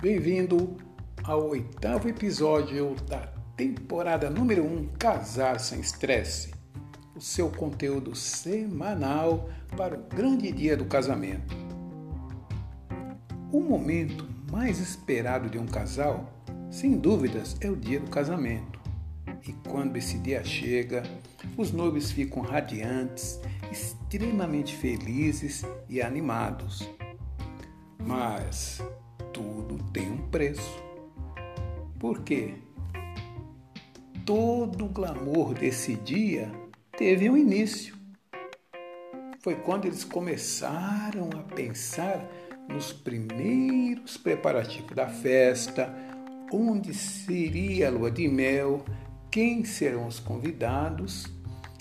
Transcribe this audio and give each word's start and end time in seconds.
Bem-vindo 0.00 0.78
ao 1.22 1.50
oitavo 1.50 2.08
episódio 2.08 2.96
da 3.06 3.18
temporada 3.54 4.30
número 4.30 4.64
1 4.64 4.66
um, 4.66 4.88
Casar 4.98 5.60
Sem 5.60 5.78
Estresse, 5.78 6.54
o 7.14 7.20
seu 7.20 7.50
conteúdo 7.50 8.16
semanal 8.16 9.50
para 9.76 9.98
o 9.98 10.02
grande 10.04 10.50
dia 10.52 10.74
do 10.74 10.86
casamento. 10.86 11.54
O 13.52 13.60
momento 13.60 14.26
mais 14.50 14.80
esperado 14.80 15.50
de 15.50 15.58
um 15.58 15.66
casal, 15.66 16.32
sem 16.70 16.96
dúvidas, 16.96 17.54
é 17.60 17.68
o 17.68 17.76
dia 17.76 18.00
do 18.00 18.08
casamento. 18.08 18.80
E 19.46 19.52
quando 19.68 19.98
esse 19.98 20.16
dia 20.16 20.42
chega, 20.42 21.02
os 21.58 21.72
noivos 21.72 22.10
ficam 22.10 22.42
radiantes, 22.42 23.38
extremamente 23.70 24.74
felizes 24.74 25.62
e 25.90 26.00
animados. 26.00 26.88
Mas 27.98 28.82
tudo 29.40 29.82
tem 29.90 30.10
um 30.12 30.18
preço. 30.28 30.82
Por 31.98 32.20
quê? 32.20 32.54
Todo 34.26 34.84
o 34.84 34.88
glamour 34.88 35.54
desse 35.54 35.96
dia 35.96 36.52
teve 36.96 37.30
um 37.30 37.36
início. 37.36 37.96
Foi 39.42 39.54
quando 39.56 39.86
eles 39.86 40.04
começaram 40.04 41.30
a 41.34 41.42
pensar 41.54 42.22
nos 42.68 42.92
primeiros 42.92 44.18
preparativos 44.18 44.94
da 44.94 45.08
festa, 45.08 45.92
onde 46.52 46.92
seria 46.92 47.88
a 47.88 47.90
lua 47.90 48.10
de 48.10 48.28
mel, 48.28 48.84
quem 49.30 49.64
serão 49.64 50.06
os 50.06 50.20
convidados, 50.20 51.26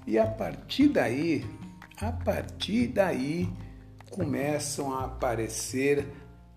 e 0.07 0.17
a 0.17 0.25
partir 0.25 0.87
daí, 0.87 1.45
a 2.02 2.11
partir 2.11 2.87
daí 2.87 3.49
começam 4.09 4.93
a 4.93 5.05
aparecer 5.05 6.07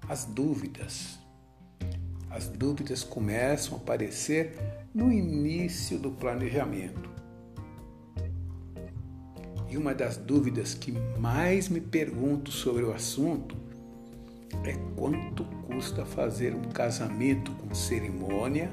as 0.09 0.25
dúvidas. 0.25 1.19
As 2.31 2.49
dúvidas 2.49 3.05
começam 3.05 3.75
a 3.75 3.77
aparecer 3.77 4.57
no 4.95 5.13
início 5.13 5.99
do 5.99 6.11
planejamento. 6.11 7.11
E 9.69 9.77
uma 9.77 9.95
das 9.95 10.17
dúvidas 10.17 10.75
que 10.75 10.93
mais 11.19 11.69
me 11.69 11.81
pergunto 11.81 12.51
sobre 12.51 12.85
o 12.85 12.93
assunto 12.93 13.57
é 14.65 14.75
quanto 14.95 15.45
custa 15.67 16.05
fazer 16.05 16.55
um 16.55 16.71
casamento 16.71 17.51
com 17.53 17.75
cerimônia, 17.75 18.71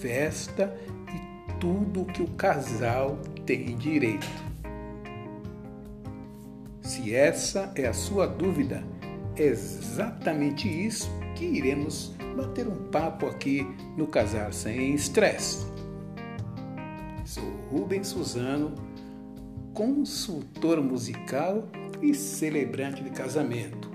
festa 0.00 0.74
e 1.14 1.52
tudo 1.60 2.02
o 2.02 2.06
que 2.06 2.22
o 2.22 2.28
casal 2.28 3.18
tem 3.44 3.76
direito. 3.76 4.26
Se 6.80 7.14
essa 7.14 7.70
é 7.74 7.86
a 7.86 7.92
sua 7.92 8.26
dúvida, 8.26 8.82
exatamente 9.36 10.68
isso 10.68 11.10
que 11.36 11.44
iremos 11.44 12.14
bater 12.36 12.66
um 12.66 12.90
papo 12.90 13.26
aqui 13.26 13.66
no 13.96 14.06
Casar 14.06 14.52
Sem 14.52 14.94
Estresse. 14.94 15.66
Sou 17.24 17.44
Rubens 17.70 18.08
Suzano, 18.08 18.74
consultor 19.72 20.82
musical 20.82 21.68
e 22.02 22.14
celebrante 22.14 23.02
de 23.02 23.10
casamento 23.10 23.92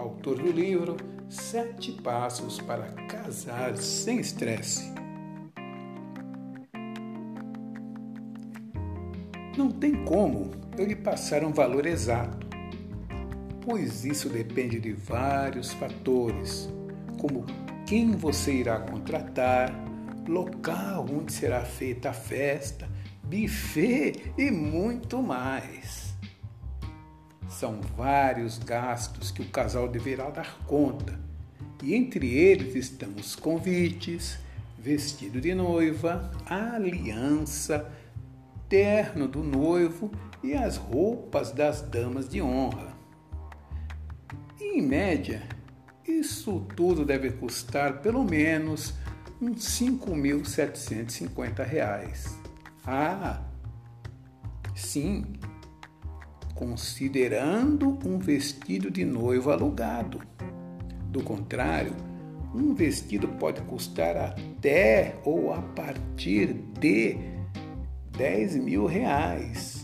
autor 0.00 0.38
do 0.38 0.50
livro 0.50 0.96
Sete 1.28 1.92
Passos 1.92 2.60
para 2.60 2.86
Casar 3.06 3.76
Sem 3.76 4.18
Estresse. 4.18 4.92
Não 9.56 9.70
tem 9.70 10.04
como 10.04 10.50
eu 10.78 10.86
lhe 10.86 10.96
passar 10.96 11.44
um 11.44 11.52
valor 11.52 11.84
exato, 11.86 12.48
pois 13.64 14.04
isso 14.04 14.28
depende 14.28 14.80
de 14.80 14.92
vários 14.92 15.72
fatores, 15.72 16.68
como 17.18 17.44
quem 17.86 18.12
você 18.12 18.54
irá 18.54 18.78
contratar, 18.80 19.72
local 20.26 21.06
onde 21.10 21.32
será 21.32 21.62
feita 21.64 22.10
a 22.10 22.12
festa, 22.12 22.88
buffet 23.22 24.32
e 24.38 24.50
muito 24.50 25.22
mais. 25.22 26.14
São 27.48 27.80
vários 27.96 28.58
gastos 28.58 29.30
que 29.30 29.42
o 29.42 29.48
casal 29.48 29.88
deverá 29.88 30.30
dar 30.30 30.58
conta, 30.66 31.18
e 31.82 31.94
entre 31.94 32.32
eles 32.34 32.74
estão 32.74 33.10
os 33.18 33.34
convites, 33.34 34.38
vestido 34.78 35.40
de 35.40 35.54
noiva, 35.54 36.30
aliança, 36.46 37.90
terno 38.68 39.26
do 39.26 39.42
noivo 39.42 40.10
e 40.42 40.54
as 40.54 40.76
roupas 40.76 41.50
das 41.50 41.82
damas 41.82 42.28
de 42.28 42.40
honra. 42.40 42.89
Em 44.60 44.82
média, 44.82 45.42
isso 46.06 46.66
tudo 46.76 47.02
deve 47.02 47.30
custar 47.30 48.02
pelo 48.02 48.22
menos 48.22 48.92
uns 49.40 49.80
R$ 49.80 49.86
5.750. 49.86 52.38
Ah, 52.84 53.42
sim, 54.74 55.24
considerando 56.54 57.98
um 58.04 58.18
vestido 58.18 58.90
de 58.90 59.02
noivo 59.02 59.50
alugado. 59.50 60.20
Do 61.06 61.22
contrário, 61.22 61.96
um 62.54 62.74
vestido 62.74 63.28
pode 63.28 63.62
custar 63.62 64.14
até 64.16 65.18
ou 65.24 65.54
a 65.54 65.62
partir 65.62 66.52
de 66.78 67.16
10 68.10 68.56
mil 68.56 68.84
reais. 68.84 69.79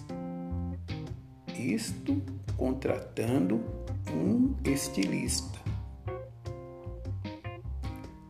Isto 1.66 2.22
contratando 2.56 3.60
um 4.08 4.54
estilista. 4.64 5.58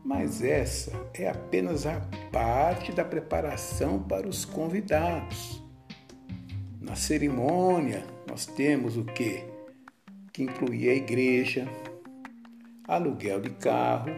Mas 0.02 0.42
essa 0.42 0.90
é 1.12 1.28
apenas 1.28 1.84
a 1.84 2.00
parte 2.32 2.92
da 2.92 3.04
preparação 3.04 4.02
para 4.02 4.26
os 4.26 4.46
convidados. 4.46 5.62
Na 6.80 6.96
cerimônia, 6.96 8.06
nós 8.26 8.46
temos 8.46 8.96
o 8.96 9.04
que? 9.04 9.44
Que 10.32 10.42
inclui 10.42 10.88
a 10.88 10.94
igreja, 10.94 11.68
aluguel 12.88 13.42
de 13.42 13.50
carro 13.50 14.12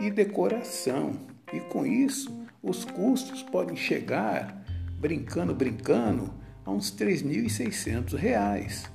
e 0.00 0.10
decoração. 0.10 1.12
E 1.52 1.60
com 1.60 1.86
isso, 1.86 2.44
os 2.60 2.84
custos 2.84 3.40
podem 3.40 3.76
chegar, 3.76 4.64
brincando, 4.98 5.54
brincando, 5.54 6.41
a 6.64 6.70
uns 6.70 6.90
R$ 6.90 7.06
3.600. 7.06 8.90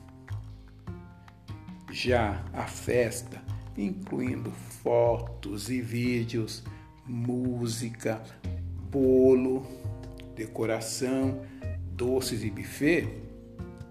Já 1.91 2.43
a 2.53 2.65
festa, 2.65 3.41
incluindo 3.77 4.51
fotos 4.51 5.69
e 5.69 5.81
vídeos, 5.81 6.63
música, 7.05 8.21
bolo, 8.91 9.65
decoração, 10.35 11.41
doces 11.91 12.43
e 12.43 12.49
buffet, 12.51 13.07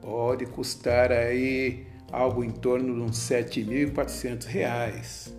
pode 0.01 0.47
custar 0.47 1.11
aí 1.11 1.87
algo 2.13 2.45
em 2.45 2.51
torno 2.51 2.95
de 2.95 3.01
uns 3.01 3.29
R$ 3.29 3.43
7.400. 3.45 5.33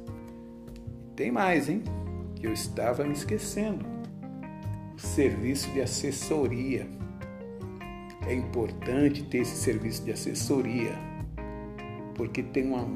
Tem 1.15 1.31
mais, 1.31 1.69
hein? 1.69 1.83
Que 2.35 2.45
eu 2.45 2.53
estava 2.53 3.03
me 3.03 3.13
esquecendo. 3.13 3.85
O 4.95 4.99
serviço 4.99 5.71
de 5.71 5.81
assessoria. 5.81 6.87
É 8.27 8.33
importante 8.33 9.23
ter 9.23 9.39
esse 9.39 9.55
serviço 9.55 10.03
de 10.03 10.11
assessoria, 10.11 10.93
porque 12.15 12.43
tem 12.43 12.67
uma, 12.67 12.87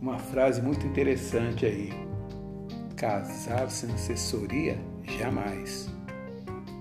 uma 0.00 0.18
frase 0.18 0.60
muito 0.60 0.86
interessante 0.86 1.64
aí. 1.64 1.90
Casar 2.96 3.70
sem 3.70 3.92
assessoria, 3.92 4.78
jamais. 5.18 5.88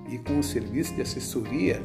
E 0.10 0.18
com 0.18 0.40
o 0.40 0.44
serviço 0.44 0.94
de 0.96 1.02
assessoria, 1.02 1.81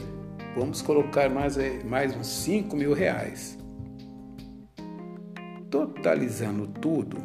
Vamos 0.56 0.81
colocar 0.81 1.28
mais, 1.28 1.58
mais 1.84 2.17
uns 2.17 2.28
5 2.28 2.75
mil 2.75 2.94
reais. 2.94 3.58
Totalizando 5.70 6.67
tudo, 6.67 7.19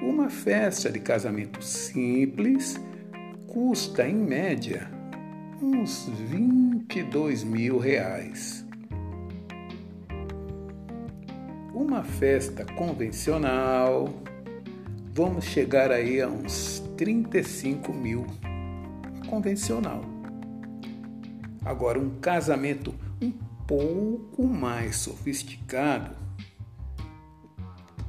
uma 0.00 0.30
festa 0.30 0.92
de 0.92 1.00
casamento 1.00 1.60
simples 1.60 2.80
custa 3.48 4.08
em 4.08 4.14
média 4.14 4.88
uns 5.60 6.08
22 6.90 7.44
mil 7.44 7.78
reais. 7.78 8.66
Uma 11.74 12.02
festa 12.02 12.64
convencional, 12.64 14.08
vamos 15.12 15.44
chegar 15.44 15.92
aí 15.92 16.22
a 16.22 16.26
uns 16.26 16.80
35 16.96 17.92
mil. 17.92 18.26
Convencional. 19.28 20.00
Agora, 21.62 21.98
um 21.98 22.18
casamento 22.20 22.94
um 23.20 23.32
pouco 23.66 24.46
mais 24.46 24.96
sofisticado 24.96 26.16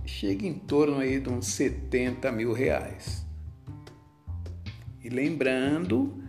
chega 0.05 0.47
em 0.47 0.53
torno 0.53 0.99
aí 0.99 1.19
de 1.19 1.29
uns 1.29 1.47
70 1.47 2.31
mil 2.31 2.53
reais. 2.53 3.25
E 5.03 5.09
lembrando 5.09 6.28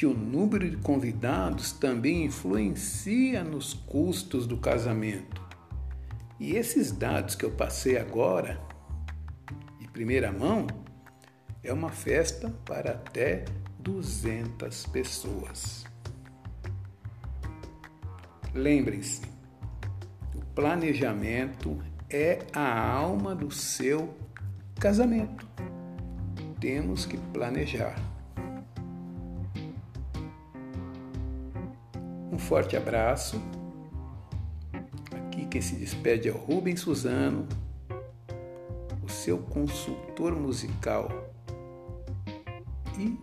que 0.00 0.06
o 0.06 0.14
número 0.14 0.70
de 0.70 0.78
convidados 0.78 1.72
também 1.72 2.24
influencia 2.24 3.44
nos 3.44 3.74
custos 3.74 4.46
do 4.46 4.56
casamento. 4.56 5.46
E 6.38 6.56
esses 6.56 6.90
dados 6.90 7.34
que 7.34 7.44
eu 7.44 7.50
passei 7.50 7.98
agora, 7.98 8.58
e 9.78 9.86
primeira 9.86 10.32
mão, 10.32 10.66
é 11.62 11.70
uma 11.70 11.90
festa 11.90 12.48
para 12.64 12.92
até 12.92 13.44
200 13.78 14.86
pessoas. 14.86 15.84
Lembrem-se, 18.54 19.20
o 20.34 20.40
planejamento 20.54 21.78
é 22.08 22.38
a 22.54 22.90
alma 22.90 23.34
do 23.34 23.50
seu 23.50 24.14
casamento. 24.76 25.46
Temos 26.58 27.04
que 27.04 27.18
planejar. 27.18 28.09
Forte 32.50 32.76
abraço. 32.76 33.40
Aqui 35.14 35.46
quem 35.46 35.60
se 35.60 35.76
despede 35.76 36.28
é 36.28 36.32
o 36.32 36.36
Rubens 36.36 36.80
Suzano, 36.80 37.46
o 39.04 39.08
seu 39.08 39.38
consultor 39.38 40.34
musical 40.34 41.32
e 42.98 43.16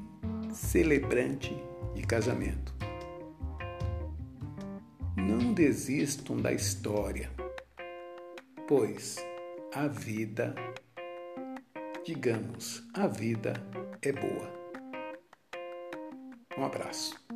celebrante 0.54 1.54
de 1.94 2.04
casamento. 2.04 2.74
Não 5.18 5.52
desistam 5.54 6.38
da 6.38 6.54
história, 6.54 7.30
pois 8.66 9.18
a 9.76 9.90
vida, 9.90 10.56
digamos, 12.06 12.82
a 12.94 13.08
vida 13.08 13.62
é 14.02 14.14
boa. 14.14 14.50
Um 16.58 16.64
abraço. 16.64 17.28